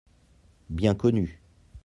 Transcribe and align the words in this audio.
Bien 0.71 0.95
connu. 0.95 1.39